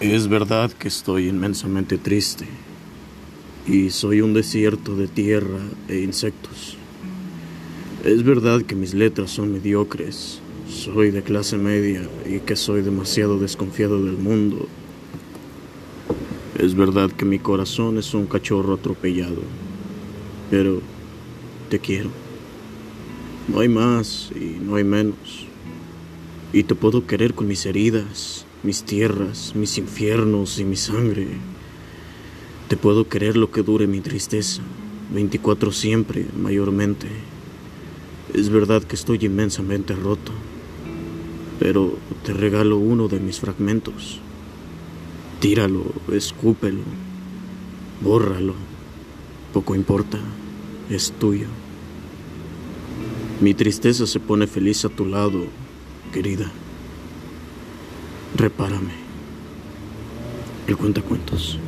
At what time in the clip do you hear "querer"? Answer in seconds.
27.06-27.32, 33.08-33.36